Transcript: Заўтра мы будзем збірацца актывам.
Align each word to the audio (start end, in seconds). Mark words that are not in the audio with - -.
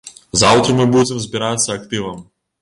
Заўтра 0.43 0.73
мы 0.79 0.87
будзем 0.95 1.19
збірацца 1.27 1.69
актывам. 1.77 2.25